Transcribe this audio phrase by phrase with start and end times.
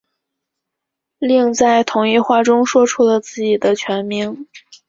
[1.19, 4.47] 另在同一话中说出了自己全名。